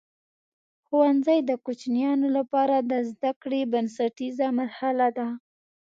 ښوونځی 0.85 1.39
د 1.49 1.51
کوچنیانو 1.65 2.27
لپاره 2.37 2.75
د 2.91 2.93
زده 3.09 3.31
کړې 3.41 3.61
بنسټیزه 3.71 4.47
مرحله 4.59 5.07
ده. 5.17 5.27